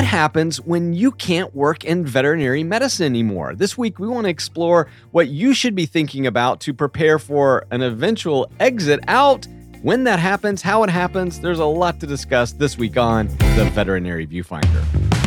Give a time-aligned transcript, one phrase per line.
[0.00, 3.54] what happens when you can't work in veterinary medicine anymore?
[3.54, 7.66] This week, we want to explore what you should be thinking about to prepare for
[7.70, 9.46] an eventual exit out.
[9.82, 13.70] When that happens, how it happens, there's a lot to discuss this week on the
[13.74, 15.19] Veterinary Viewfinder.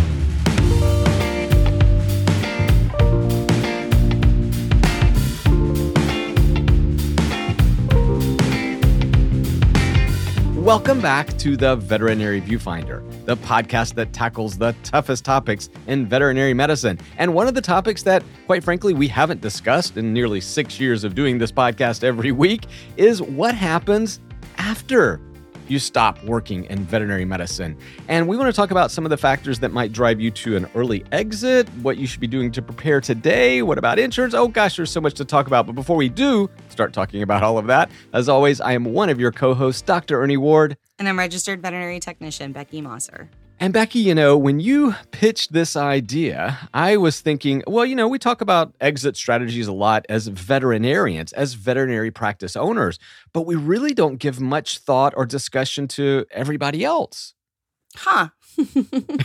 [10.64, 16.54] Welcome back to the Veterinary Viewfinder, the podcast that tackles the toughest topics in veterinary
[16.54, 16.98] medicine.
[17.17, 21.04] And one of the topics that, quite frankly, we haven't discussed in nearly six years
[21.04, 24.21] of doing this podcast every week is what happens
[24.57, 25.20] after
[25.67, 27.77] you stop working in veterinary medicine.
[28.08, 30.55] And we want to talk about some of the factors that might drive you to
[30.55, 34.34] an early exit, what you should be doing to prepare today, what about insurance?
[34.34, 35.66] Oh gosh, there's so much to talk about.
[35.66, 39.09] But before we do start talking about all of that, as always, I am one
[39.09, 40.21] of your co hosts, Dr.
[40.21, 40.77] Ernie Ward.
[40.99, 43.27] And I'm registered veterinary technician Becky Mosser.
[43.63, 48.10] And Becky, you know, when you pitched this idea, I was thinking, well, you know,
[48.10, 52.99] we talk about exit strategies a lot as veterinarians, as veterinary practice owners,
[53.32, 57.35] but we really don't give much thought or discussion to everybody else.
[57.96, 58.30] Huh.
[58.58, 59.22] that,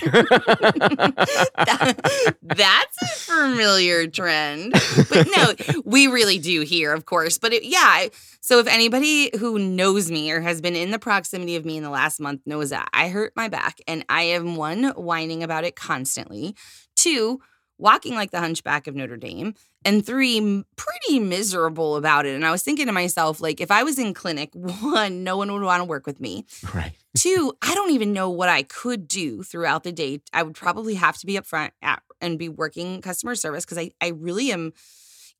[2.42, 4.72] that's a familiar trend.
[5.08, 7.38] But no, we really do here, of course.
[7.38, 8.06] But it, yeah,
[8.40, 11.82] so if anybody who knows me or has been in the proximity of me in
[11.82, 15.64] the last month knows that I hurt my back and I am one, whining about
[15.64, 16.54] it constantly,
[16.96, 17.40] two,
[17.78, 22.34] walking like the hunchback of Notre Dame, and three, pretty miserable about it.
[22.34, 25.52] And I was thinking to myself, like, if I was in clinic, one, no one
[25.52, 26.44] would want to work with me.
[26.74, 26.92] Right.
[27.16, 30.20] Two, I don't even know what I could do throughout the day.
[30.32, 33.78] I would probably have to be up front at, and be working customer service because
[33.78, 34.72] I, I really am,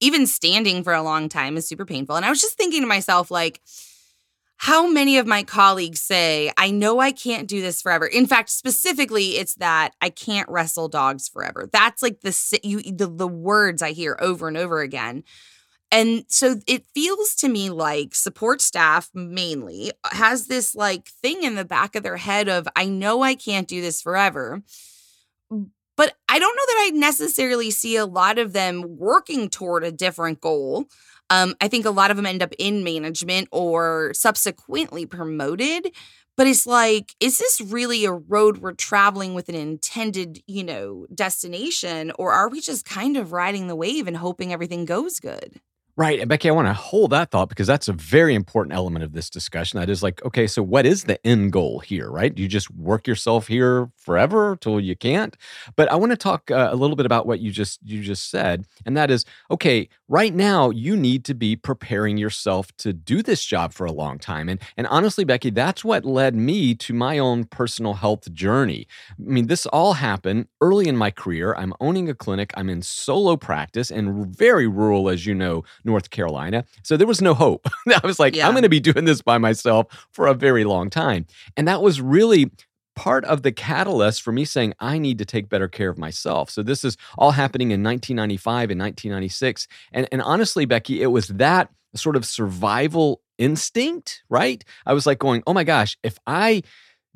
[0.00, 2.14] even standing for a long time is super painful.
[2.16, 3.60] And I was just thinking to myself, like,
[4.58, 8.06] how many of my colleagues say, I know I can't do this forever.
[8.06, 11.68] In fact, specifically, it's that I can't wrestle dogs forever.
[11.72, 15.22] That's like the you the, the words I hear over and over again.
[15.92, 21.54] And so it feels to me like support staff mainly has this like thing in
[21.54, 24.62] the back of their head of I know I can't do this forever.
[25.96, 29.90] But I don't know that I necessarily see a lot of them working toward a
[29.90, 30.88] different goal.
[31.30, 35.94] Um, I think a lot of them end up in management or subsequently promoted.
[36.36, 41.06] But it's like, is this really a road we're traveling with an intended, you know,
[41.12, 42.12] destination?
[42.16, 45.60] Or are we just kind of riding the wave and hoping everything goes good?
[45.98, 46.20] Right.
[46.20, 49.14] And Becky, I want to hold that thought because that's a very important element of
[49.14, 49.80] this discussion.
[49.80, 52.32] That is like, okay, so what is the end goal here, right?
[52.32, 55.36] Do you just work yourself here forever till you can't?
[55.74, 58.30] But I want to talk uh, a little bit about what you just you just
[58.30, 63.20] said, and that is, okay, right now you need to be preparing yourself to do
[63.20, 64.48] this job for a long time.
[64.48, 68.86] And and honestly, Becky, that's what led me to my own personal health journey.
[69.10, 71.54] I mean, this all happened early in my career.
[71.56, 72.52] I'm owning a clinic.
[72.56, 76.64] I'm in solo practice and very rural, as you know North Carolina.
[76.84, 77.66] So there was no hope.
[77.88, 78.46] I was like, yeah.
[78.46, 81.26] I'm going to be doing this by myself for a very long time.
[81.56, 82.52] And that was really
[82.94, 86.50] part of the catalyst for me saying I need to take better care of myself.
[86.50, 89.68] So this is all happening in 1995 and 1996.
[89.92, 94.64] And, and honestly, Becky, it was that sort of survival instinct, right?
[94.84, 96.62] I was like going, oh my gosh, if I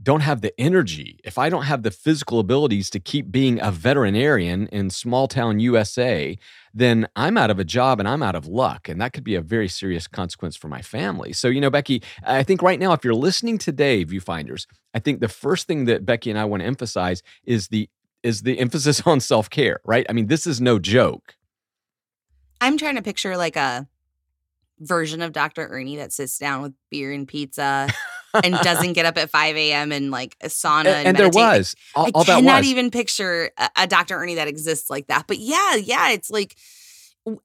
[0.02, 3.70] don't have the energy, if I don't have the physical abilities to keep being a
[3.70, 6.36] veterinarian in small town USA,
[6.74, 8.88] then I'm out of a job and I'm out of luck.
[8.88, 11.32] And that could be a very serious consequence for my family.
[11.32, 15.20] So, you know, Becky, I think right now, if you're listening today, viewfinders, I think
[15.20, 17.88] the first thing that Becky and I want to emphasize is the
[18.22, 20.06] is the emphasis on self-care, right?
[20.08, 21.34] I mean, this is no joke.
[22.60, 23.88] I'm trying to picture like a
[24.78, 25.66] version of Dr.
[25.66, 27.88] Ernie that sits down with beer and pizza
[28.42, 29.92] and doesn't get up at 5 a.m.
[29.92, 30.78] and like a sauna.
[30.78, 31.74] And, and, and there was.
[31.94, 34.16] All, I cannot even picture a, a Dr.
[34.16, 35.26] Ernie that exists like that.
[35.26, 36.56] But yeah, yeah, it's like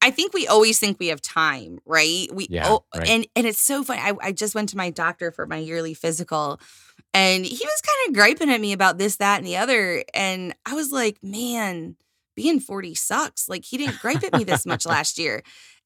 [0.01, 2.27] I think we always think we have time, right?
[2.33, 3.07] We yeah, oh, right.
[3.07, 4.01] and and it's so funny.
[4.01, 6.59] I, I just went to my doctor for my yearly physical,
[7.13, 10.03] and he was kind of griping at me about this, that, and the other.
[10.15, 11.95] And I was like, man,
[12.35, 13.47] being 40 sucks.
[13.47, 15.43] Like he didn't gripe at me this much last year.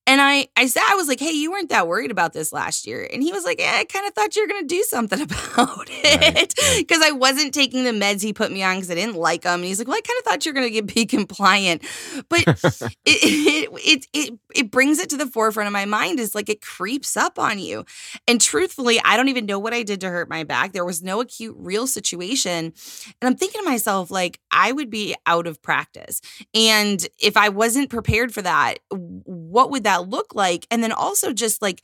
[0.07, 2.87] And I, I said, I was like, hey, you weren't that worried about this last
[2.87, 3.07] year.
[3.13, 5.21] And he was like, yeah, I kind of thought you were going to do something
[5.21, 6.53] about it.
[6.77, 7.09] Because right.
[7.09, 9.59] I wasn't taking the meds he put me on because I didn't like them.
[9.59, 11.83] And he's like, well, I kind of thought you were going to be compliant.
[12.29, 16.33] But it, it, it, it, it brings it to the forefront of my mind is
[16.33, 17.85] like it creeps up on you.
[18.27, 20.73] And truthfully, I don't even know what I did to hurt my back.
[20.73, 22.73] There was no acute, real situation.
[23.21, 26.21] And I'm thinking to myself, like, I would be out of practice.
[26.55, 28.79] And if I wasn't prepared for that,
[29.51, 30.65] what would that look like?
[30.71, 31.81] And then also just like,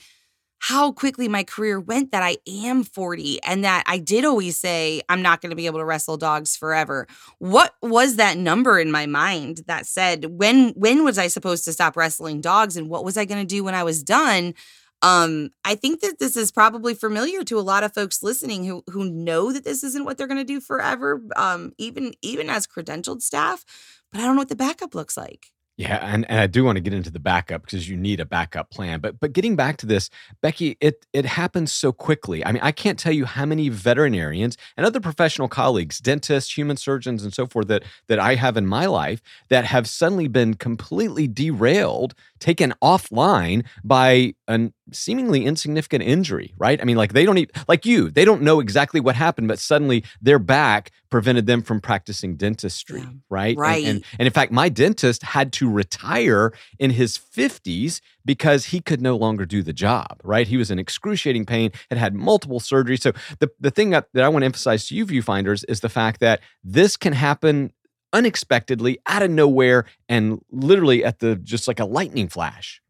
[0.60, 5.02] how quickly my career went that I am 40 and that I did always say
[5.08, 7.08] I'm not going to be able to wrestle dogs forever.
[7.40, 11.74] What was that number in my mind that said when when was I supposed to
[11.74, 14.56] stop wrestling dogs and what was I going to do when I was done?
[15.04, 18.84] Um, I think that this is probably familiar to a lot of folks listening who
[18.88, 22.66] who know that this isn't what they're going to do forever, um, even even as
[22.66, 23.64] credentialed staff.
[24.12, 25.52] But I don't know what the backup looks like.
[25.78, 28.26] Yeah, and, and I do want to get into the backup because you need a
[28.26, 29.00] backup plan.
[29.00, 30.10] But but getting back to this,
[30.42, 32.44] Becky, it it happens so quickly.
[32.44, 36.78] I mean, I can't tell you how many veterinarians and other professional colleagues, dentists, human
[36.78, 40.56] surgeons, and so forth that that I have in my life that have suddenly been
[40.56, 46.82] completely derailed, taken offline by an seemingly insignificant injury, right?
[46.82, 49.60] I mean, like they don't even like you, they don't know exactly what happened, but
[49.60, 53.10] suddenly their back prevented them from practicing dentistry, Yeah.
[53.30, 53.58] right?
[53.58, 53.84] Right.
[53.86, 58.82] And, and and in fact, my dentist had to retire in his 50s because he
[58.82, 60.48] could no longer do the job, right?
[60.48, 63.02] He was in excruciating pain, had had multiple surgeries.
[63.02, 65.90] So the, the thing that, that I want to emphasize to you viewfinders is the
[65.90, 67.72] fact that this can happen
[68.14, 72.82] unexpectedly out of nowhere and literally at the just like a lightning flash.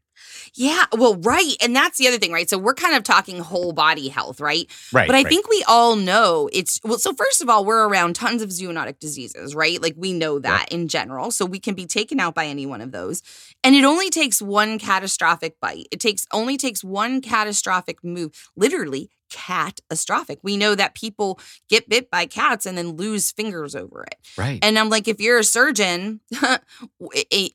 [0.53, 1.55] Yeah, well, right.
[1.61, 2.49] And that's the other thing, right?
[2.49, 4.69] So we're kind of talking whole body health, right?
[4.91, 5.07] Right.
[5.07, 5.27] But I right.
[5.27, 8.99] think we all know it's well, so first of all, we're around tons of zoonotic
[8.99, 9.81] diseases, right?
[9.81, 11.31] Like we know that in general.
[11.31, 13.21] So we can be taken out by any one of those.
[13.63, 15.87] And it only takes one catastrophic bite.
[15.91, 20.39] It takes only takes one catastrophic move, literally catastrophic.
[20.43, 21.39] We know that people
[21.69, 24.15] get bit by cats and then lose fingers over it.
[24.37, 24.59] right.
[24.61, 26.21] And I'm like, if you're a surgeon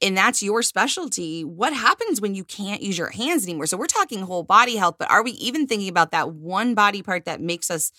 [0.02, 3.66] and that's your specialty, what happens when you can't use your hands anymore?
[3.66, 7.02] So we're talking whole body health, but are we even thinking about that one body
[7.02, 7.92] part that makes us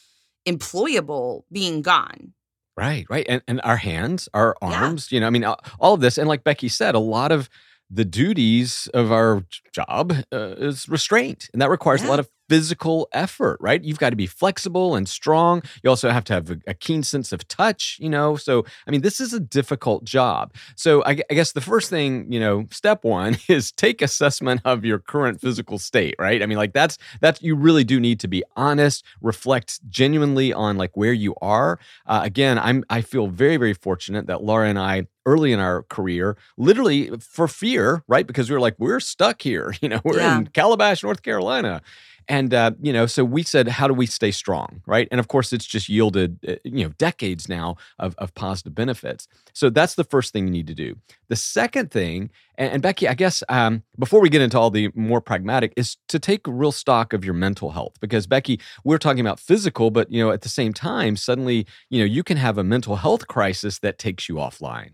[0.48, 2.34] employable being gone?
[2.76, 3.26] Right, right.
[3.30, 4.84] And and our hands, our Yeah.
[4.84, 6.18] arms, you know, I mean, all of this.
[6.18, 7.48] And like Becky said, a lot of
[7.90, 11.50] the duties of our job uh, is restraint.
[11.54, 13.84] And that requires a lot of physical effort, right?
[13.84, 15.62] You've got to be flexible and strong.
[15.84, 18.36] You also have to have a, a keen sense of touch, you know?
[18.36, 20.54] So, I mean, this is a difficult job.
[20.76, 24.84] So, I, I guess the first thing, you know, step one is take assessment of
[24.86, 26.44] your current physical state, right?
[26.44, 30.78] I mean, like that's, that's, you really do need to be honest, reflect genuinely on
[30.78, 31.80] like where you are.
[32.06, 35.84] Uh, again, I'm, I feel very, very fortunate that Laura and I, early in our
[35.84, 38.28] career, literally for fear, right?
[38.28, 40.38] Because we were like, we're stuck here, you know, we're Yeah.
[40.40, 41.82] in Calabash, North Carolina.
[42.28, 45.08] And uh, you know, so we said, how do we stay strong, right?
[45.12, 49.28] And of course, it's just yielded, uh, you know, decades now of, of positive benefits.
[49.54, 50.96] So that's the first thing you need to do.
[51.28, 54.90] The second thing, and, and Becky, I guess um, before we get into all the
[54.96, 58.00] more pragmatic, is to take real stock of your mental health.
[58.00, 62.00] Because Becky, we're talking about physical, but you know, at the same time, suddenly, you
[62.00, 64.92] know, you can have a mental health crisis that takes you offline.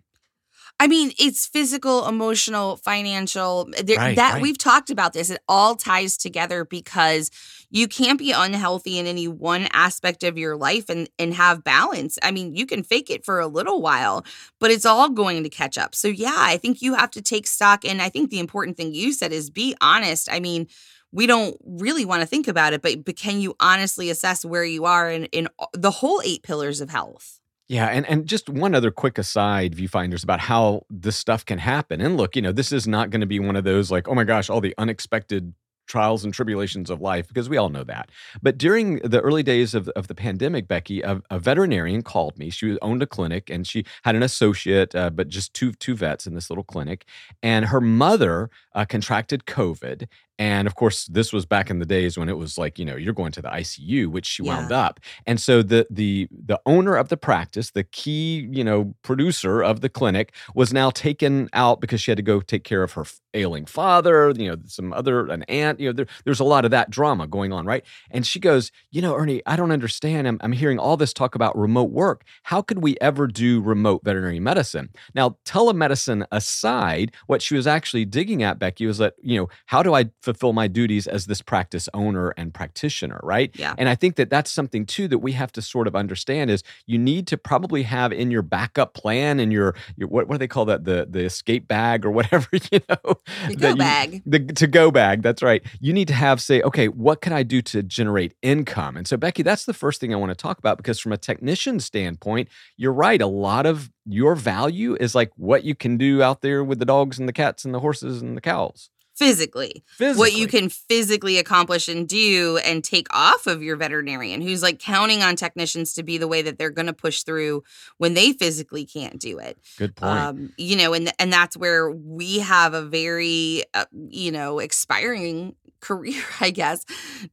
[0.81, 3.69] I mean, it's physical, emotional, financial.
[3.83, 4.41] There, Right, that right.
[4.41, 5.29] we've talked about this.
[5.29, 7.31] It all ties together because
[7.69, 12.17] you can't be unhealthy in any one aspect of your life and and have balance.
[12.23, 14.23] I mean, you can fake it for a little while,
[14.59, 15.93] but it's all going to catch up.
[15.93, 17.83] So yeah, I think you have to take stock.
[17.83, 20.29] And I think the important thing you said is be honest.
[20.31, 20.67] I mean,
[21.11, 24.63] we don't really want to think about it, but but can you honestly assess where
[24.63, 27.38] you are in in the whole eight pillars of health?
[27.69, 32.01] Yeah, and and just one other quick aside, viewfinders, about how this stuff can happen.
[32.01, 34.15] And look, you know, this is not going to be one of those like, oh
[34.15, 35.53] my gosh, all the unexpected
[35.89, 38.09] trials and tribulations of life, because we all know that.
[38.41, 42.49] But during the early days of, of the pandemic, Becky, a, a veterinarian called me.
[42.49, 46.25] She owned a clinic and she had an associate, uh, but just two two vets
[46.25, 47.05] in this little clinic.
[47.43, 50.07] And her mother uh, contracted COVID.
[50.39, 52.95] And of course, this was back in the days when it was like, you know,
[52.95, 54.55] you're going to the ICU, which she Yeah.
[54.55, 54.99] wound up.
[55.27, 59.81] And so the the the owner of the practice, the key, you know, producer of
[59.81, 63.05] the clinic was now taken out because she had to go take care of her
[63.35, 66.71] ailing father, you know, some other an aunt, you know, there, there's a lot of
[66.71, 67.83] that drama going on, right?
[68.09, 70.27] And she goes, "You know, Ernie, I don't understand.
[70.27, 72.23] I'm I'm hearing all this talk about remote work.
[72.43, 78.05] How could we ever do remote veterinary medicine?" Now, telemedicine aside, what she was actually
[78.05, 81.41] digging at Becky was that, you know, how do I fulfill my duties as this
[81.41, 83.51] practice owner and practitioner, right?
[83.55, 83.73] Yeah.
[83.77, 86.63] And I think that that's something too that we have to sort of understand is
[86.85, 90.39] you need to probably have in your backup plan and your, your what, what do
[90.39, 93.15] they call that the the escape bag or whatever you know
[93.47, 94.21] The go you- bag.
[94.25, 97.43] the to go bag that's right you need to have say okay what can i
[97.43, 100.57] do to generate income and so becky that's the first thing i want to talk
[100.59, 105.31] about because from a technician standpoint you're right a lot of your value is like
[105.35, 108.21] what you can do out there with the dogs and the cats and the horses
[108.21, 109.83] and the cows Physically.
[109.97, 114.63] physically what you can physically accomplish and do and take off of your veterinarian who's
[114.63, 117.61] like counting on technicians to be the way that they're going to push through
[117.97, 121.91] when they physically can't do it good point um you know and and that's where
[121.91, 126.85] we have a very uh, you know expiring career, I guess,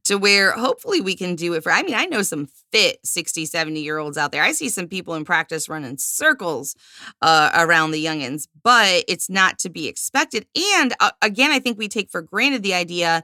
[0.05, 1.71] to where hopefully we can do it for.
[1.71, 4.43] I mean, I know some fit 60, 70 year olds out there.
[4.43, 6.75] I see some people in practice running circles
[7.21, 10.45] uh, around the youngins, but it's not to be expected.
[10.75, 13.23] And uh, again, I think we take for granted the idea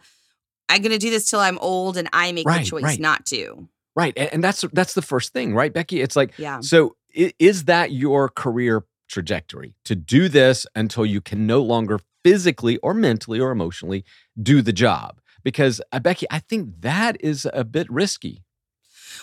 [0.69, 2.99] I'm going to do this till I'm old and I make Right, the choice right.
[2.99, 3.67] not to.
[3.95, 4.13] Right.
[4.17, 6.01] And, and that's that's the first thing, right, Becky?
[6.01, 6.61] It's like, Yeah.
[6.61, 12.77] so is that your career trajectory to do this until you can no longer physically
[12.77, 14.03] or mentally or emotionally
[14.41, 15.19] do the job?
[15.43, 18.43] Because uh, Becky, I think that is a bit risky.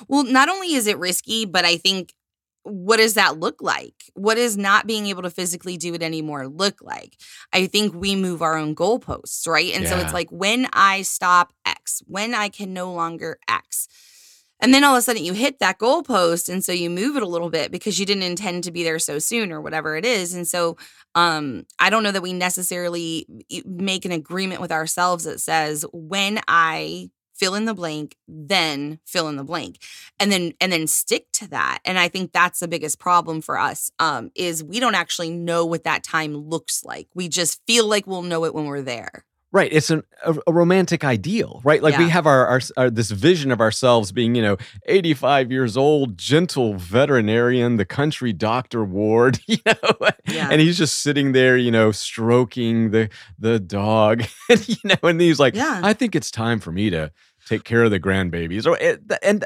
[0.08, 2.14] Well, not only is it risky, but I think
[2.62, 3.94] what does that look like?
[4.14, 7.16] What does not being able to physically do it anymore look like?
[7.52, 9.72] I think we move our own goalposts, right?
[9.74, 13.88] And so it's like when I stop X, when I can no longer X.
[14.60, 17.22] And then all of a sudden you hit that goalpost and so you move it
[17.22, 20.04] a little bit because you didn't intend to be there so soon or whatever it
[20.04, 20.34] is.
[20.34, 20.76] And so
[21.14, 23.26] um I don't know that we necessarily
[23.64, 29.28] make an agreement with ourselves that says when I fill in the blank, then fill
[29.28, 29.78] in the blank.
[30.18, 31.78] And then and then stick to that.
[31.84, 35.64] And i think that's the biggest problem for us um is we don't actually know
[35.66, 37.08] what that time looks like.
[37.14, 39.72] We just feel like we'll know it when we're there Right.
[39.72, 41.82] It's an, a, a romantic ideal, right?
[41.82, 45.76] Like we have our, our, our this vision of ourselves being, you know, 85 years
[45.76, 49.74] old, gentle veterinarian, the country doctor ward, you know,
[50.28, 50.48] Yeah.
[50.52, 53.08] and he's just sitting there, you know, stroking the
[53.40, 55.80] the dog, and you know, and he's like, Yeah.
[55.82, 57.10] I think it's time for me to
[57.46, 59.44] take care of the grandbabies, or eh, and.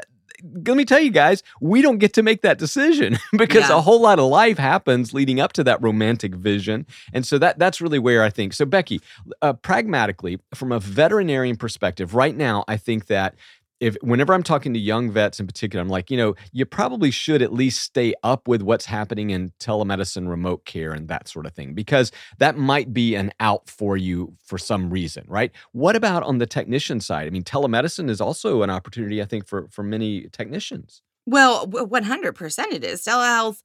[0.65, 3.77] Let me tell you guys, we don't get to make that decision because Yeah.
[3.77, 6.85] a whole lot of life happens leading up to that romantic vision.
[7.13, 8.53] And so that that's really where I think.
[8.53, 9.01] So Becky,
[9.41, 13.35] uh, pragmatically, from a veterinarian perspective, right now, I think that
[13.79, 17.11] if whenever I'm talking to young vets in particular, I'm like, you know, you probably
[17.11, 21.45] should at least stay up with what's happening in telemedicine, remote care, and that sort
[21.45, 25.51] of thing, because that might be an out for you for some reason, right?
[25.73, 27.27] What about on the technician side?
[27.27, 31.01] I mean, telemedicine is also an opportunity, I think, for for many technicians.
[31.25, 33.61] well 100% it is telehealth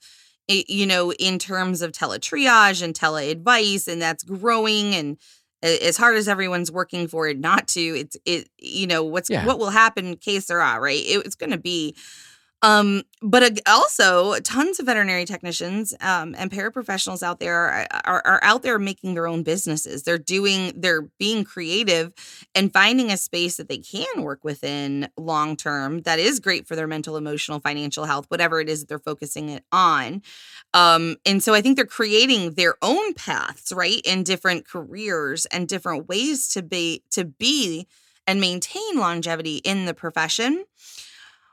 [0.49, 5.19] eh, you know in terms of teletriage and teleadvice and that's growing and
[5.63, 9.45] as hard as everyone's working for it not to it's it you know what's Yeah.
[9.47, 11.95] what will happen case sera right it, it's going to be
[12.63, 18.41] um but also tons of veterinary technicians um and paraprofessionals out there are, are are
[18.43, 20.03] out there making their own businesses.
[20.03, 22.13] They're doing they're being creative
[22.55, 26.77] and finding a space that they can work within long term that is great for
[26.77, 30.23] their mental emotional financial health whatever it is that they're focusing it on.
[30.75, 35.69] Um and so i think they're creating their own paths right in different careers and
[35.69, 37.87] different ways to be to be
[38.27, 40.65] and maintain longevity in the profession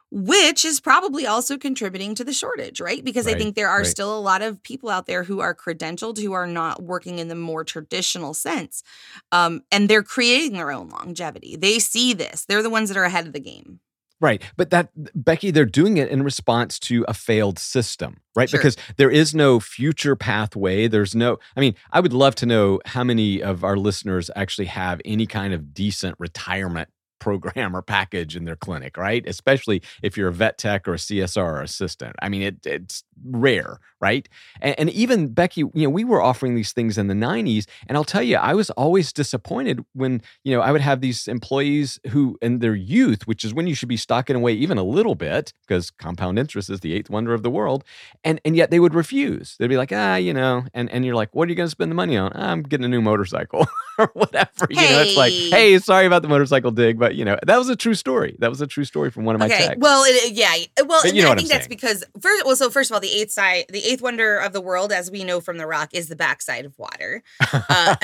[0.10, 3.04] which is probably also contributing to the shortage, right?
[3.04, 3.88] Because I think there are right.
[3.88, 7.28] still a lot of people out there who are credentialed who are not working in
[7.28, 8.84] the more traditional sense.
[9.32, 11.58] Um, and they're creating their own longevity.
[11.58, 13.82] They see this, they're the ones that are ahead of the game.
[14.20, 14.42] Right.
[14.56, 18.50] But that, Becky, they're doing it in response to a failed system, right?
[18.50, 18.60] Sure.
[18.60, 20.88] Because there is no future pathway.
[20.88, 24.66] There's no, I mean, I would love to know how many of our listeners actually
[24.68, 29.28] have any kind of decent retirement program or package in their clinic, right?
[29.28, 32.16] Especially if you're a vet tech or a CSR assistant.
[32.22, 34.28] I mean, it, it's rare, right?
[34.62, 37.66] And, and even Becky, you know, we were offering these things in the 90s.
[37.88, 41.28] And I'll tell you, I was always disappointed when, you know, I would have these
[41.28, 44.84] employees who, in their youth, which is when you should be stocking away even a
[44.84, 47.84] little bit, because compound interest is the eighth wonder of the world.
[48.24, 49.56] And and yet they would refuse.
[49.58, 51.72] They'd be like, ah, you know, and, and you're like, what are you going to
[51.72, 52.32] spend the money on?
[52.36, 54.68] I'm getting a new motorcycle or whatever.
[54.70, 55.50] You know, it's like, Hey.
[55.50, 58.36] hey, sorry about the motorcycle dig, but you know, that was a true story.
[58.40, 59.68] That was a true story from one of my okay.
[59.68, 59.80] techs.
[59.80, 60.54] Well, it, yeah.
[60.86, 61.70] Well, But you know I think I'm that's saying.
[61.70, 64.62] because first, well, so first of all, the eighth side, the eighth wonder of the
[64.62, 67.24] world, as we know from the rock, is the backside of water.
[67.70, 67.96] Uh,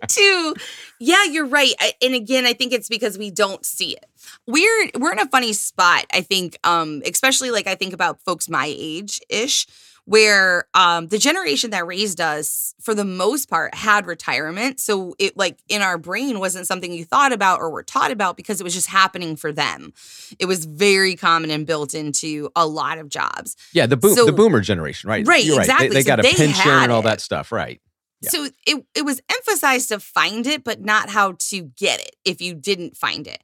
[0.08, 0.54] two,
[1.00, 1.74] yeah, you're right.
[1.80, 4.06] I, and again, I think it's because we don't see it.
[4.48, 6.06] We're we're in a funny spot.
[6.14, 9.68] I think, um, especially like I think about folks my age ish,
[10.06, 14.80] where um, the generation that raised us, for the most part, had retirement.
[14.80, 18.36] So it like in our brain wasn't something you thought about or were taught about
[18.38, 19.94] because it was just happening for them.
[20.40, 23.56] It was very common and built into a lot of jobs.
[23.74, 25.26] yeah, the boom, so- the boomer generation, right?
[25.28, 25.68] Right, You're right.
[25.68, 25.90] They- exactly.
[25.90, 27.80] They, So got a they pension and all that stuff, right?
[28.22, 28.30] Yeah.
[28.32, 32.42] So it it was emphasized to find it, but not how to get it if
[32.42, 33.42] you didn't find it.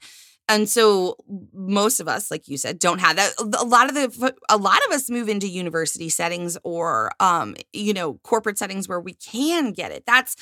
[0.48, 1.18] And so
[1.54, 3.34] most of us, like you said, don't have that.
[3.40, 7.94] A lot of the a lot of us move into university settings or um, you
[7.94, 10.04] know, corporate settings where we can get it.
[10.06, 10.36] That's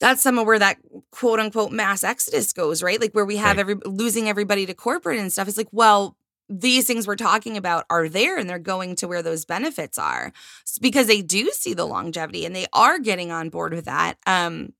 [0.00, 0.76] that's some of where that
[1.10, 3.00] quote unquote mass exodus goes, right?
[3.00, 3.60] Like where we have Right.
[3.60, 5.48] every losing everybody to corporate and stuff.
[5.48, 6.16] It's like, well,
[6.48, 10.32] these things we're talking about are there and they're going to where those benefits are
[10.66, 14.18] S- because they do see the longevity and they are getting on board with that.
[14.26, 14.72] Um,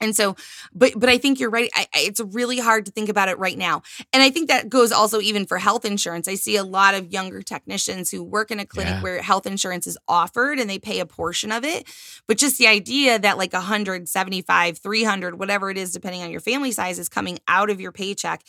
[0.00, 0.36] And so,
[0.74, 1.70] but but I think you're right.
[1.74, 3.82] I, it's really hard to think about it right now,
[4.12, 6.28] and I think that goes also even for health insurance.
[6.28, 9.02] I see a lot of younger technicians who work in a clinic yeah.
[9.02, 11.86] where health insurance is offered and they pay a portion of it,
[12.26, 16.72] but just the idea that like 175, 300, whatever it is, depending on your family
[16.72, 18.42] size, is coming out of your paycheck.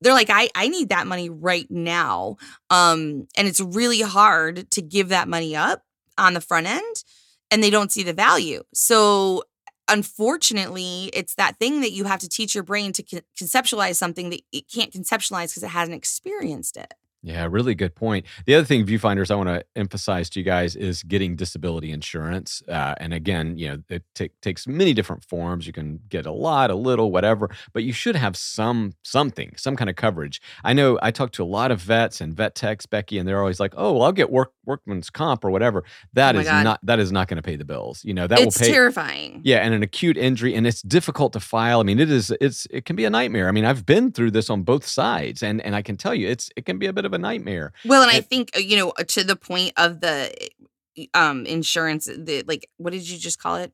[0.00, 2.36] They're like, I I need that money right now,
[2.70, 5.84] um, and it's really hard to give that money up
[6.18, 7.04] on the front end
[7.52, 8.62] and they don't see the value.
[8.72, 9.44] So
[9.88, 13.02] unfortunately, it's that thing that you have to teach your brain to
[13.40, 16.94] conceptualize something that it can't conceptualize because it hasn't experienced it.
[17.24, 18.26] Yeah, really good point.
[18.46, 22.64] The other thing, viewfinders, I want to emphasize to you guys is getting disability insurance.
[22.68, 25.64] Uh, and again, you know, it t- takes many different forms.
[25.64, 29.76] You can get a lot, a little, whatever, but you should have some something, some
[29.76, 30.42] kind of coverage.
[30.64, 33.38] I know I talk to a lot of vets and vet techs, Becky, and they're
[33.38, 36.64] always like, "Oh, well, I'll get work workman's comp or whatever." That oh is God.
[36.64, 38.04] not that is not going to pay the bills.
[38.04, 38.72] You know, that it's will pay.
[38.72, 39.40] terrifying.
[39.44, 41.80] Yeah, and an acute injury, and it's difficult to file.
[41.80, 42.32] I mean, it is.
[42.40, 43.48] It's it can be a nightmare.
[43.48, 46.28] I mean, I've been through this on both sides, and and I can tell you,
[46.28, 47.72] it's it can be a bit of a nightmare.
[47.84, 50.32] Well, and I think uh, you know uh, to the point of the
[51.14, 53.72] um insurance, the like, what did you just call it?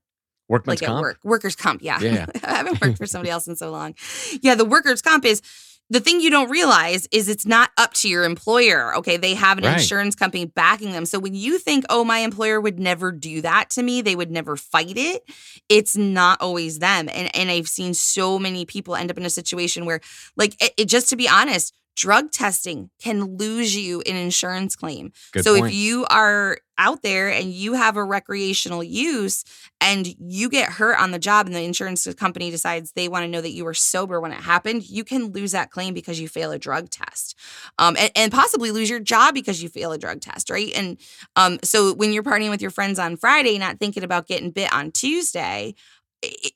[0.49, 1.03] Workman's like comp.
[1.03, 1.83] work, workers comp.
[1.83, 2.27] Yeah, yeah.
[2.43, 3.95] I haven't worked for somebody else in so long.
[4.41, 5.43] Yeah, the workers comp is
[5.91, 8.95] the thing you don't realize is it's not up to your employer.
[8.97, 9.17] Okay.
[9.17, 9.79] They have an right.
[9.79, 11.07] insurance company backing them.
[11.07, 14.31] So when you think, oh, my employer would never do that to me, they would
[14.31, 15.23] never fight it,
[15.69, 17.09] it's not always them.
[17.09, 20.01] And and I've seen so many people end up in a situation where,
[20.37, 25.13] like, it, it, just to be honest, drug testing can lose you an insurance claim.
[25.33, 25.67] Good so point.
[25.67, 29.45] if you are out there and you have a recreational use
[29.81, 33.29] and you get hurt on the job and the insurance company decides they want to
[33.29, 36.29] know that you were sober when it happened, you can lose that claim because you
[36.29, 37.37] fail a drug test.
[37.81, 40.71] Um, and, and, possibly lose your job because you fail a drug test, right?
[40.77, 41.01] And
[41.35, 44.73] um, so when you're partying with your friends on Friday, not thinking about getting bit
[44.73, 45.75] on Tuesday,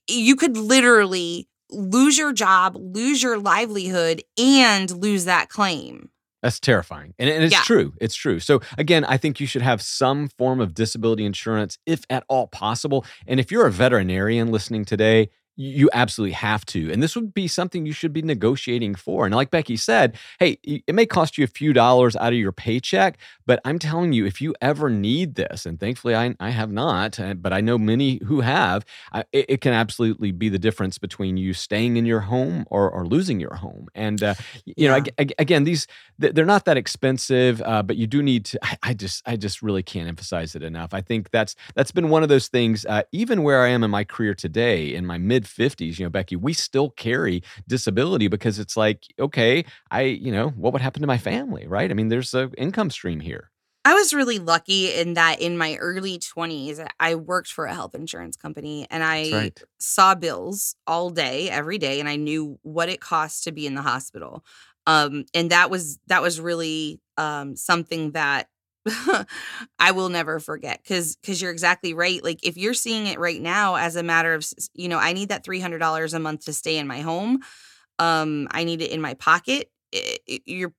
[0.07, 6.11] you could literally lose your job, lose your livelihood, and lose that claim.
[6.43, 7.15] That's terrifying.
[7.19, 7.63] And, and it's yeah.
[7.63, 7.95] true.
[8.01, 8.41] It's true.
[8.41, 12.49] So, again, I think you should have some form of disability insurance if at all
[12.49, 13.07] possible.
[13.29, 16.91] And if you're a veterinarian listening today, you absolutely have to.
[16.91, 19.27] And this would be something you should be negotiating for.
[19.27, 22.53] And like Becky said, hey, it may cost you a few dollars out of your
[22.53, 26.73] paycheck, but I'm telling you, if you ever need this, and thankfully I, I have
[26.73, 28.85] not, uh, but I know many who have,
[29.33, 33.07] it, it, can absolutely be the difference between you staying in your home or, or
[33.07, 33.89] losing your home.
[33.95, 34.35] And, uh,
[34.65, 34.99] you yeah.
[34.99, 35.05] know,
[35.39, 35.87] again, these,
[36.19, 39.63] they're not that expensive, uh, but you do need to, I, I, just, I just
[39.63, 40.95] really can't emphasize it enough.
[40.95, 43.91] I think that's, that's been one of those things, uh, even where I am in
[43.91, 48.59] my career today, in my mid 50s, you know, Becky, we still carry disability because
[48.59, 51.91] it's like, okay, I, you know, what would happen to my family, right?
[51.91, 53.51] I mean, there's an income stream here.
[53.85, 57.97] I was really lucky in that in my early 20s, I worked for a health
[57.97, 59.63] insurance company and I right.
[59.81, 63.75] saw bills all day, every day, and I knew what it cost to be in
[63.75, 64.45] the hospital.
[64.87, 68.49] Um, and that was that was really um, something that
[69.79, 72.23] I will never forget because because you're exactly right.
[72.23, 75.29] Like if you're seeing it right now as a matter of you know, I need
[75.29, 77.41] that three hundred dollars a month to stay in my home.
[77.99, 79.71] Um, I need it in my pocket.
[79.93, 80.73] It, it, you're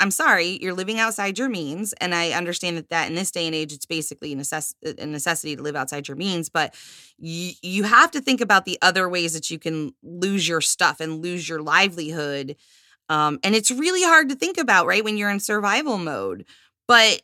[0.00, 1.92] I'm sorry, you're living outside your means.
[2.00, 5.06] And I understand that that in this day and age, it's basically a, necess- a
[5.06, 6.48] necessity to live outside your means.
[6.48, 6.74] But
[7.18, 11.00] you, you have to think about the other ways that you can lose your stuff
[11.00, 12.56] and lose your livelihood.
[13.08, 16.44] Um, and it's really hard to think about, right, when you're in survival mode.
[16.86, 17.22] But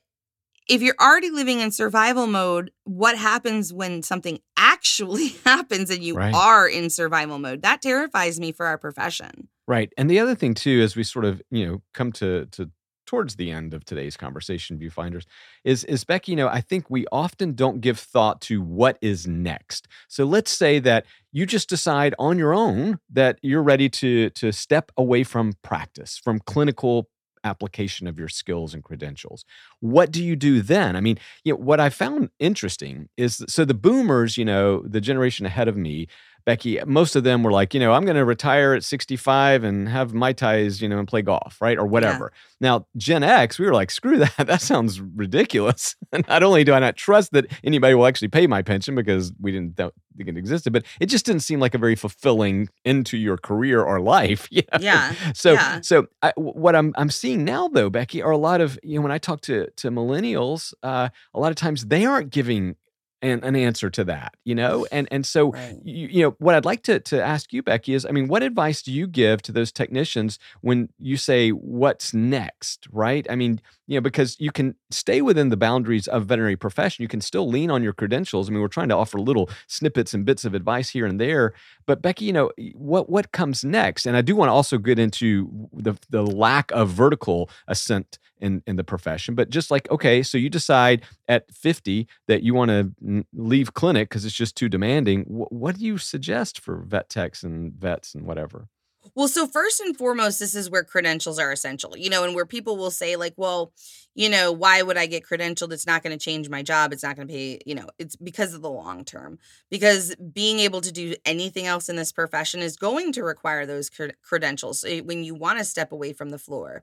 [0.68, 6.16] if you're already living in survival mode, what happens when something actually happens and you
[6.16, 6.34] right.
[6.34, 7.62] are in survival mode?
[7.62, 9.48] That terrifies me for our profession.
[9.66, 9.92] Right.
[9.96, 12.70] And the other thing too, as we sort of, you know, come to to
[13.06, 15.24] towards the end of today's conversation, viewfinders,
[15.64, 19.26] is is Becky, you know, I think we often don't give thought to what is
[19.26, 19.88] next.
[20.08, 24.52] So let's say that you just decide on your own that you're ready to to
[24.52, 27.08] step away from practice, from clinical
[27.44, 29.44] application of your skills and credentials.
[29.80, 30.96] What do you do then?
[30.96, 35.00] I mean, you know, what I found interesting is so the boomers, you know, the
[35.00, 36.08] generation ahead of me,
[36.44, 39.88] Becky, most of them were like, you know, I'm going to retire at 65 and
[39.88, 41.78] have my ties, you know, and play golf, right?
[41.78, 42.32] Or whatever.
[42.60, 42.68] Yeah.
[42.68, 44.32] Now, Gen X, we were like, screw that.
[44.44, 45.96] That sounds ridiculous.
[46.12, 49.32] And not only do I not trust that anybody will actually pay my pension because
[49.40, 53.16] we didn't think it existed, but it just didn't seem like a very fulfilling into
[53.16, 54.48] your career or life.
[54.54, 54.78] You know?
[54.80, 55.14] Yeah.
[55.34, 55.80] So, yeah.
[55.80, 59.02] so I, what I'm I'm seeing now though, Becky, are a lot of you know
[59.02, 62.76] when I talk to to millennials, uh, a lot of times they aren't giving
[63.24, 64.86] an, an answer to that, you know?
[64.92, 65.80] And and so Right.
[65.82, 68.42] you, you know what I'd like to to ask you, Becky, is I mean, what
[68.42, 73.26] advice do you give to those technicians when you say what's next, right?
[73.30, 77.02] I mean, you know, because you can stay within the boundaries of veterinary profession.
[77.02, 78.48] You can still lean on your credentials.
[78.48, 81.52] I mean, we're trying to offer little snippets and bits of advice here and there.
[81.86, 84.06] But Becky, you know, what what comes next?
[84.06, 88.62] And I do want to also get into the the lack of vertical ascent in
[88.66, 89.34] in the profession.
[89.34, 94.08] But just like, okay, so you decide at 50 that you want to leave clinic
[94.08, 95.22] because it's just too demanding.
[95.24, 98.68] Wh- what do you suggest for vet techs and vets and whatever?
[99.14, 102.46] Well, so first and foremost, this is where credentials are essential, you know, and where
[102.46, 103.72] people will say, like, well,
[104.14, 105.72] you know, why would I get credentialed?
[105.72, 106.92] It's not going to change my job.
[106.92, 109.38] It's not going to pay, you know, it's because of the long term.
[109.70, 113.90] Because being able to do anything else in this profession is going to require those
[113.90, 116.82] cred- credentials eh, when you want to step away from the floor.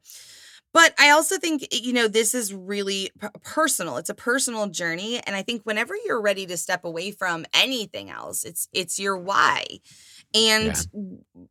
[0.73, 3.97] But I also think, eh, you know, this is really p- personal.
[3.97, 5.19] It's a personal journey.
[5.19, 9.17] And I think whenever you're ready to step away from anything else, it's it's your
[9.17, 9.65] why.
[10.33, 10.83] And Yeah.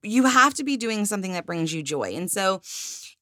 [0.02, 2.14] you have to be doing something that brings you joy.
[2.14, 2.60] And so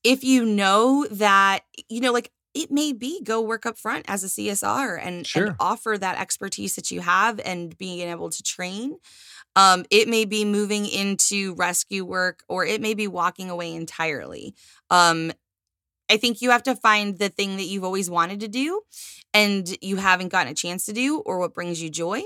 [0.04, 4.24] if you know that, you know, like it may be go work up front as
[4.24, 8.96] a CSR and, and offer that expertise that you have and being able to train.
[9.56, 14.54] Um, it may be moving into rescue work or it may be walking away entirely.
[14.90, 15.32] Um,
[16.11, 18.83] I think you have to find the thing that you've always wanted to do
[19.35, 22.23] and you haven't gotten a chance to do, or what brings you joy,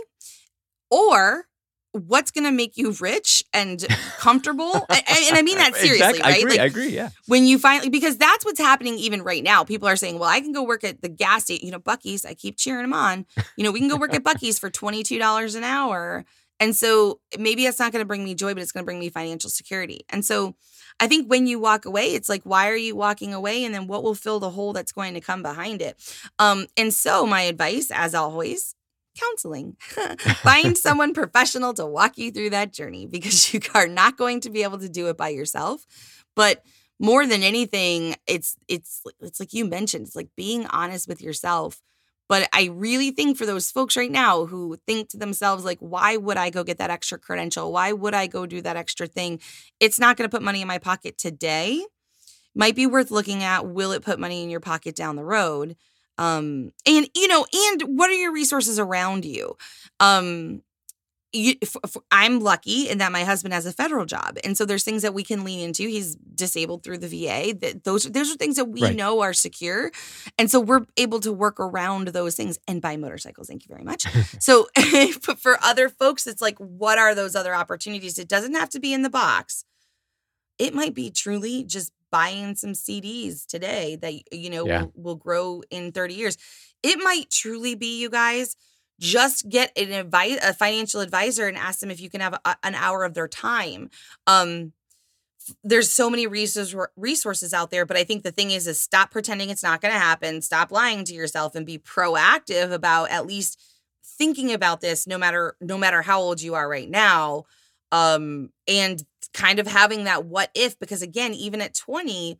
[0.90, 1.46] or
[1.92, 3.84] what's going to make you rich and
[4.18, 4.72] comfortable.
[4.88, 6.22] A- a- and I mean that seriously, Exactly.
[6.22, 6.38] I right?
[6.40, 6.50] agree.
[6.52, 6.88] Like, I agree.
[6.88, 7.10] Yeah.
[7.26, 10.40] when you finally because that's what's happening even right now people are saying well i
[10.40, 13.26] can go work at the gas station you know Buc-ee's i keep cheering them on
[13.56, 16.24] you know we can go work at Buc-ee's for $22 an hour
[16.60, 18.98] and so maybe that's not going to bring me joy but it's going to bring
[19.00, 20.54] me financial security and so
[21.00, 23.64] i think when you walk away it's like why are you walking away?
[23.64, 25.96] And then what will fill the hole that's going to come behind it?
[26.38, 28.74] Um and so my advice as always
[29.18, 29.76] counseling.
[30.42, 34.50] Find someone professional to walk you through that journey because you are not going to
[34.50, 35.86] be able to do it by yourself.
[36.34, 36.64] But
[36.98, 41.80] more than anything it's it's it's like you mentioned it's like being honest with yourself
[42.32, 46.16] but i really think for those folks right now who think to themselves like why
[46.16, 47.72] would i go get that extra credential?
[47.72, 49.40] Why would i go do that extra thing?
[49.80, 51.84] It's not going to put money in my pocket today.
[52.54, 55.76] Might be worth looking at will it put money in your pocket down the road?
[56.16, 59.56] Um and you know and what are your resources around you?
[60.00, 60.62] Um
[61.32, 61.54] you,
[62.10, 65.14] I'm lucky in that my husband has a federal job, and so there's things that
[65.14, 65.84] we can lean into.
[65.88, 67.54] He's disabled through the VA.
[67.54, 68.96] That those those are things that we Right.
[68.96, 69.90] know are secure,
[70.38, 73.48] and so we're able to work around those things and buy motorcycles.
[73.48, 74.04] Thank you very much.
[74.40, 74.68] so,
[75.26, 78.18] but for other folks, it's like, what are those other opportunities?
[78.18, 79.64] It doesn't have to be in the box.
[80.58, 84.82] It might be truly just buying some CDs today that you know Yeah.
[84.82, 86.36] will, will grow in 30 years.
[86.82, 88.54] It might truly be, you guys,
[89.00, 92.56] just get an advice a financial advisor and ask them if you can have a,
[92.62, 93.90] an hour of their time.
[94.26, 94.72] Um
[95.64, 99.10] there's so many resources resources out there but i think the thing is is stop
[99.10, 100.40] pretending it's not going to happen.
[100.40, 103.60] Stop lying to yourself and be proactive about at least
[104.04, 107.44] thinking about this no matter no matter how old you are right now.
[107.90, 109.02] Um and
[109.34, 112.38] kind of having that what if because again even at 20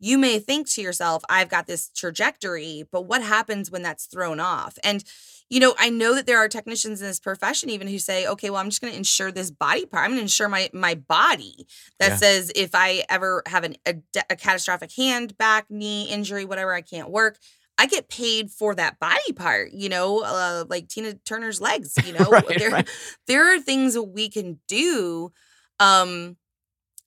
[0.00, 4.40] you may think to yourself i've got this trajectory but what happens when that's thrown
[4.40, 5.04] off and
[5.50, 8.48] you know, I know that there are technicians in this profession even who say, okay,
[8.48, 10.02] well, I'm just going to insure this body part.
[10.04, 11.66] I'm going to insure my my body
[12.00, 12.16] that Yeah.
[12.16, 13.94] says if I ever have an, a,
[14.30, 17.38] a catastrophic hand, back, knee injury, whatever, I can't work.
[17.76, 22.12] I get paid for that body part, you know, uh, like Tina Turner's legs, you
[22.18, 22.30] know.
[22.30, 22.88] Right, there, right.
[23.26, 25.30] there are things we can do.
[25.78, 26.36] Um,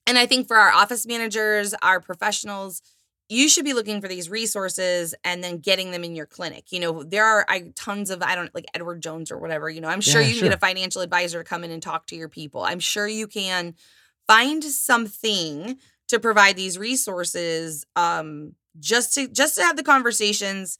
[0.08, 2.82] and I think for our office managers, our professionals,
[3.28, 6.72] you should be looking for these resources and then getting them in your clinic.
[6.72, 9.82] You know, there are I, tons of, I don't like Edward Jones or whatever, you
[9.82, 10.48] know, I'm sure Yeah, you can sure.
[10.48, 12.62] get a financial advisor to come in and talk to your people.
[12.64, 13.74] I'm sure you can
[14.26, 20.78] find something to provide these resources um just to just to have the conversations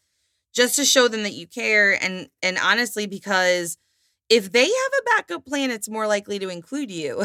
[0.54, 3.76] just to show them that you care and and honestly because
[4.28, 7.22] if they have a backup plan it's more likely to include you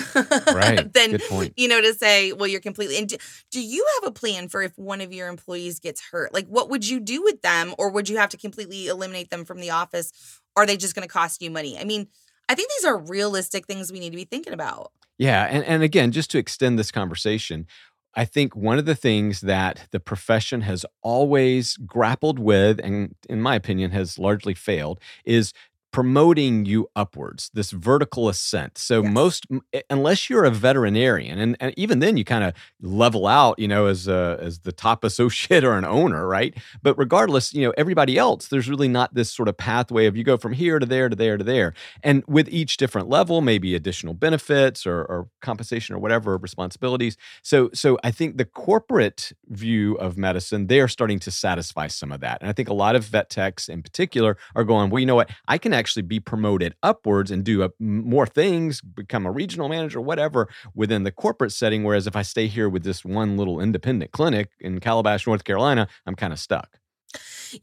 [0.48, 0.92] Right.
[0.94, 1.20] than
[1.56, 3.18] you know to say well you're completely and do,
[3.52, 6.34] do you have a plan for if one of your employees gets hurt?
[6.34, 9.46] Like what would you do with them or would you have to completely eliminate them
[9.46, 10.39] from the office?
[10.56, 11.78] Are they just going to cost you money?
[11.78, 12.08] I mean
[12.50, 14.92] i think these are realistic things we need to be thinking about.
[15.18, 17.68] Yeah, and and again, just to extend this conversation,
[18.16, 23.42] I think one of the things that the profession has always grappled with, and in
[23.42, 25.54] my opinion, has largely failed, is
[25.93, 28.77] promoting you upwards, this vertical ascent.
[28.77, 29.13] So Yes.
[29.13, 29.45] most,
[29.89, 33.86] unless you're a veterinarian, and, and even then you kind of level out, you know,
[33.86, 36.58] as a, as the top associate or an owner, right?
[36.82, 40.23] But regardless, you know, everybody else, there's really not this sort of pathway of you
[40.23, 41.73] go from here to there to there to there.
[42.01, 47.17] And with each different level, maybe additional benefits or, or compensation or whatever responsibilities.
[47.43, 52.12] So, so I think the corporate view of medicine, they are starting to satisfy some
[52.12, 52.41] of that.
[52.41, 55.15] And I think a lot of vet techs in particular are going, well, you know
[55.15, 55.29] what?
[55.47, 60.00] I can actually be promoted upwards and do a, more things, become a regional manager,
[60.00, 61.84] whatever, within the corporate setting.
[61.84, 65.88] Whereas if I stay here with this one little independent clinic in Calabash, North Carolina,
[66.06, 66.80] I'm kind of stuck.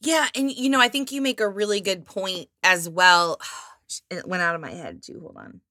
[0.01, 3.41] Yeah, and you know, I think you make a really good point as well.
[4.09, 5.19] It went out of my head too.
[5.21, 5.63] Hold on.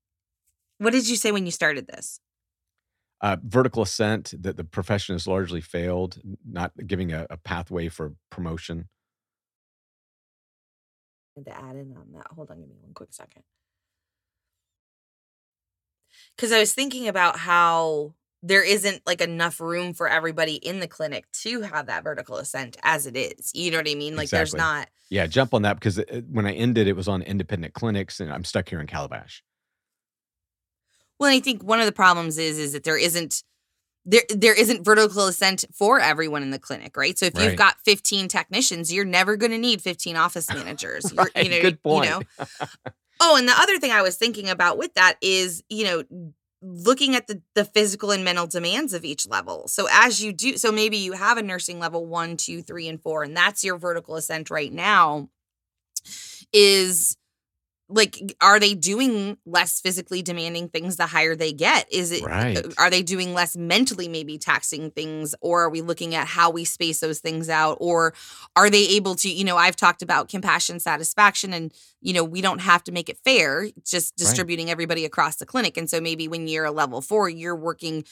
[0.78, 2.20] What did you say when you started this?
[3.22, 8.14] Uh, vertical ascent, that the profession has largely failed, not giving a, a pathway for
[8.30, 8.90] promotion.
[11.46, 13.44] To add in on that, hold on, give me one quick second.
[16.36, 20.88] Because I was thinking about how there isn't like enough room for everybody in the
[20.88, 23.52] clinic to have that vertical ascent as it is.
[23.54, 24.16] You know what I mean?
[24.16, 24.88] Like there's not.
[25.10, 28.20] Yeah, jump on that because it, uh, when I ended, it was on independent clinics,
[28.20, 29.44] and I'm stuck here in Calabash.
[31.20, 33.44] Well, I think one of the problems is is that there isn't
[34.06, 37.18] there there isn't vertical ascent for everyone in the clinic, right?
[37.18, 37.46] So if Right.
[37.46, 41.14] you've got 15 technicians, you're never going to need 15 office managers.
[41.16, 42.06] Right, you know, good point.
[42.06, 42.24] You know.
[43.22, 46.32] Oh, and the other thing I was thinking about with that is, you know,
[46.62, 49.68] looking at the the physical and mental demands of each level.
[49.68, 53.02] So as you do, so maybe you have a nursing level one, two, three, and
[53.02, 55.30] four, and that's your vertical ascent right now.
[56.54, 57.18] Is
[57.90, 61.92] like are they doing less physically demanding things the higher they get?
[61.92, 62.74] Is it uh, Right.
[62.78, 66.64] are they doing less mentally maybe taxing things or are we looking at how we
[66.66, 67.78] space those things out?
[67.82, 68.14] Or
[68.56, 72.42] are they able to you know i've talked about compassion satisfaction and you know we
[72.42, 75.76] don't have to make it fair just distributing everybody across the clinic.
[75.76, 78.04] And so maybe when you're a level four you're working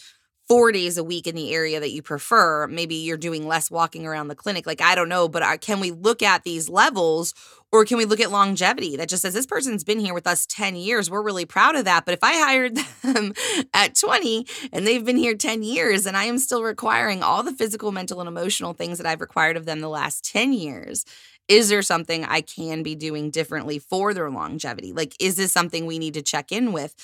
[0.48, 2.68] four days a week in the area that you prefer.
[2.68, 4.66] Maybe you're doing less walking around the clinic.
[4.66, 7.34] Like i don't know but uh, can we look at these levels
[7.72, 10.46] or can we look at longevity that just says this person's been here with us
[10.46, 11.10] 10 years?
[11.10, 12.06] We're really proud of that.
[12.06, 13.34] But if i hired them
[13.74, 17.52] at 20 and they've been here 10 years and i am still requiring all the
[17.54, 21.06] physical mental and emotional things that i've required of them the last 10 years
[21.48, 24.92] is there something i can be doing differently for their longevity?
[24.94, 26.96] Like is this something we need to check in with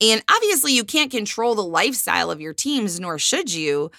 [0.00, 3.90] and obviously, you can't control the lifestyle of your teams, nor should you.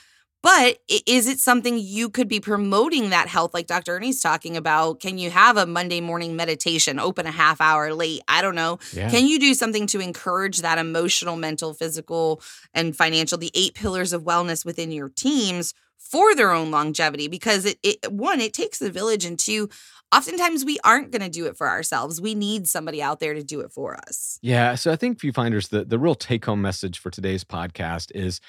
[0.44, 3.96] But is it something you could be promoting that health, like Dr.
[3.96, 5.00] Ernie's talking about?
[5.00, 8.22] Can you have a Monday morning meditation, open a half hour late?
[8.28, 8.80] I don't know.
[8.92, 9.12] Yeah.
[9.12, 12.42] Can you do something to encourage that emotional, mental, physical,
[12.74, 15.76] and financial, the eight pillars of wellness within your teams
[16.10, 17.28] for their own longevity?
[17.28, 19.70] Because it, it one, it takes the village, and two,
[20.14, 22.20] oftentimes we aren't going to do it for ourselves.
[22.20, 24.40] We need somebody out there to do it for us.
[24.42, 24.76] Yeah.
[24.76, 28.42] So I think viewfinders, the, the real take home message for today's podcast is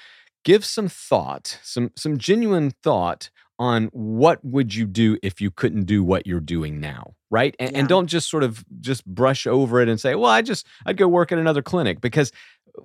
[0.43, 5.83] give some thought, some some genuine thought on what would you do if you couldn't
[5.85, 7.55] do what you're doing now, right?
[7.59, 7.79] And, Yeah.
[7.79, 10.97] and don't just sort of just brush over it and say, well, I just I'd
[10.97, 12.31] go work at another clinic because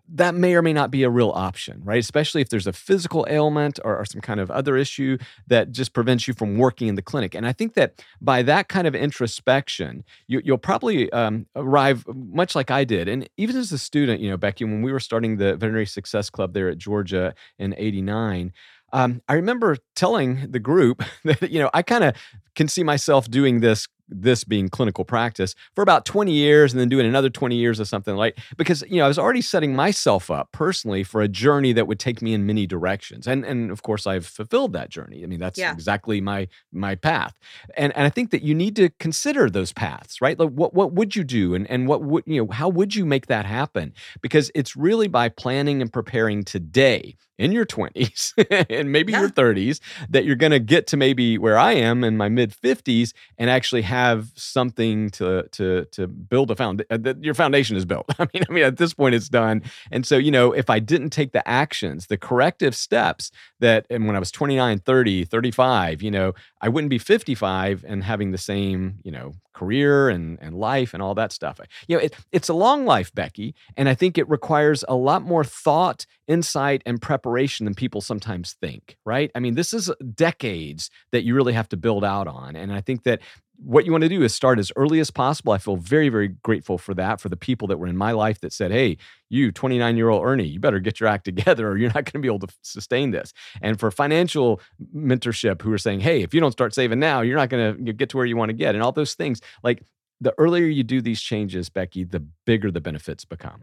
[0.09, 1.98] that may or may not be a real option, right?
[1.98, 5.92] Especially if there's a physical ailment or, or some kind of other issue that just
[5.92, 7.35] prevents you from working in the clinic.
[7.35, 12.55] And I think that by that kind of introspection, you, you'll probably um, arrive much
[12.55, 13.09] like I did.
[13.09, 16.31] And even as a student, you know, Becky, when we were starting the Veterinary Success
[16.31, 18.53] Club there at Georgia in '89.
[18.92, 22.14] Um, I remember telling the group that you know I kind of
[22.55, 26.88] can see myself doing this this being clinical practice for about 20 years and then
[26.88, 30.31] doing another 20 years of something like because you know I was already setting myself
[30.31, 33.27] up personally for a journey that would take me in many directions.
[33.27, 35.23] And and of course I've fulfilled that journey.
[35.23, 35.73] I mean that's Yeah.
[35.73, 37.35] exactly my my path.
[37.77, 40.38] And and I think that you need to consider those paths right?
[40.38, 41.55] Like what what would you do?
[41.55, 43.92] And and what would you know how would you make that happen?
[44.23, 48.33] Because it's really by planning and preparing today in your 20s
[48.70, 49.20] and maybe Yeah.
[49.20, 52.53] your 30s that you're going to get to maybe where I am in my mid
[52.53, 57.77] 50s and actually have something to to to build a found uh, that your foundation
[57.77, 58.07] is built.
[58.18, 59.62] I mean I mean at this point it's done.
[59.90, 64.07] And so you know if I didn't take the actions, the corrective steps that and
[64.07, 68.38] when I was 29, 30, 35, you know, I wouldn't be 55 and having the
[68.38, 71.61] same, you know, career and and life and all that stuff.
[71.87, 75.23] You know, it, it's a long life, Becky, and I think it requires a lot
[75.23, 78.97] more thought, insight, and preparation than people sometimes think.
[79.05, 79.31] Right?
[79.35, 82.81] I mean, this is decades that you really have to build out on, and I
[82.81, 83.21] think that
[83.59, 85.53] what you want to do is start as early as possible.
[85.53, 88.40] I feel very, very grateful for that, for the people that were in my life
[88.40, 91.77] that said, Hey, you 29 year old Ernie, you better get your act together or
[91.77, 93.33] you're not going to be able to sustain this.
[93.61, 94.61] And for financial
[94.94, 97.92] mentorship, who are saying, Hey, if you don't start saving now, you're not going to
[97.92, 98.75] get to where you want to get.
[98.75, 99.83] And all those things, like
[100.21, 103.61] the earlier you do these changes, Becky, the bigger the benefits become.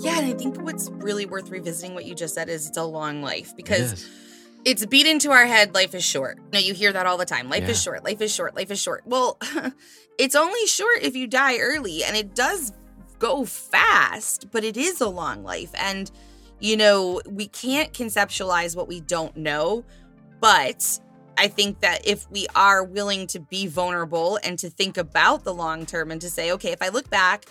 [0.00, 2.84] Yeah, and I think what's really worth revisiting what you just said is it's a
[2.84, 4.08] long life because
[4.68, 6.38] it's beat into our head life is short.
[6.52, 7.48] No, you hear that all the time.
[7.48, 7.70] Life Yeah.
[7.70, 9.02] is short, life is short, life is short.
[9.06, 9.38] Well,
[10.18, 12.72] it's only short if you die early and it does
[13.18, 16.10] go fast, but it is a long life and
[16.60, 19.84] you know, we can't conceptualize what we don't know,
[20.40, 20.98] but
[21.38, 25.54] I think that if we are willing to be vulnerable and to think about the
[25.54, 27.46] long term and to say, okay, if I look back,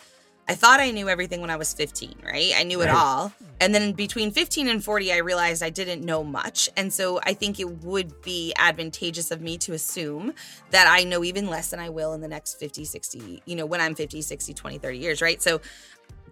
[0.50, 2.54] I thought I knew everything when I was 15, right?
[2.56, 3.34] I knew it all.
[3.60, 6.70] And then between 15 and 40, I realized I didn't know much.
[6.78, 10.34] And so I think it would be advantageous of me to assume
[10.72, 13.66] that I know even less than I will in the next 50, 60, you know,
[13.66, 15.42] when I'm 50, 60, 20, 30 years, right?
[15.42, 15.60] So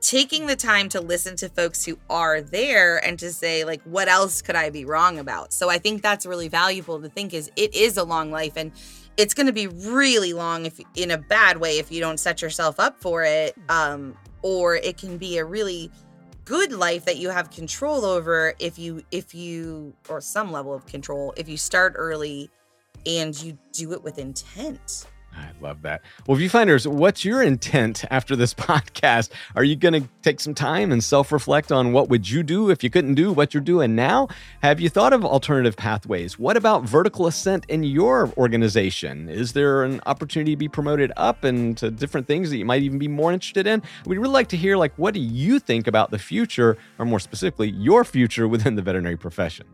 [0.02, 4.08] taking the time to listen to folks who are there and to say like what
[4.08, 7.50] else could i be wrong about so i think that's really valuable to think is
[7.56, 8.72] it is a long life and
[9.18, 12.42] it's going to be really long if in a bad way if you don't set
[12.42, 15.90] yourself up for it um or it can be a really
[16.44, 20.86] good life that you have control over if you if you or some level of
[20.86, 22.50] control if you start early
[23.06, 26.02] and you do it with intent I love that.
[26.28, 29.32] Well, viewfinders, what's your intent after this podcast?
[29.56, 32.84] Are you going to take some time and self-reflect on what would you do if
[32.84, 34.30] you couldn't do what you're doing now?
[34.62, 36.40] Have you thought of alternative pathways?
[36.40, 39.28] What about vertical ascent in your organization?
[39.28, 42.98] Is there an opportunity to be promoted up into different things that you might even
[42.98, 43.82] be more interested in?
[44.06, 47.20] We'd really like to hear like what do you think about the future or more
[47.20, 49.66] specifically your future within the veterinary profession?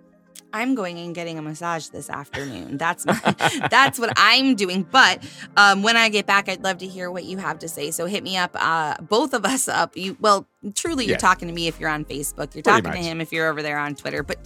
[0.53, 2.77] I'm going and getting a massage this afternoon.
[2.77, 3.13] That's my,
[3.69, 4.83] that's what I'm doing.
[4.83, 5.23] But
[5.57, 7.91] um, when I get back, I'd love to hear what you have to say.
[7.91, 9.95] So hit me up, uh, both of us up.
[9.95, 12.53] You well, truly, you're talking to me if you're on Facebook.
[12.55, 12.97] You're Pretty talking much.
[12.97, 14.23] to him if you're over there on Twitter.
[14.23, 14.37] But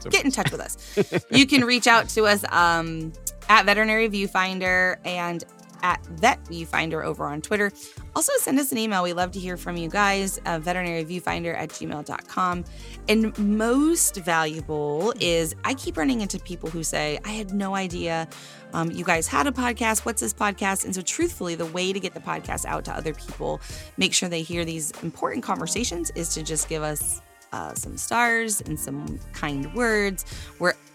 [0.00, 1.24] so get in touch with us.
[1.30, 3.12] you can reach out to us um,
[3.48, 5.44] at Veterinary Viewfinder and
[5.82, 7.72] at Vet Viewfinder over on Twitter.
[8.14, 9.02] Also, send us an email.
[9.02, 12.64] We love to hear from you guys, uh, veterinaryviewfinder at gmail.com.
[13.08, 18.28] And most valuable is I keep running into people who say, I had no idea
[18.74, 20.04] um, you guys had a podcast.
[20.04, 20.84] What's this podcast?
[20.84, 23.60] And so, truthfully, the way to get the podcast out to other people,
[23.96, 27.20] make sure they hear these important conversations, is to just give us
[27.52, 30.24] uh, some stars and some kind words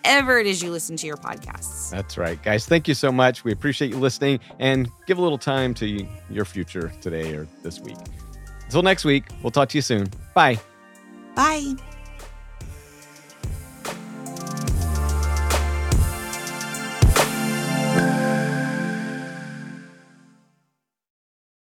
[0.03, 1.89] wherever it is you listen to your podcasts.
[1.89, 2.65] That's right, guys.
[2.65, 3.43] Thank you so much.
[3.43, 7.79] We appreciate you listening and give a little time to your future today or this
[7.79, 7.97] week.
[8.65, 10.11] Until next week, we'll talk to you soon.
[10.33, 10.59] Bye.
[11.35, 11.75] Bye.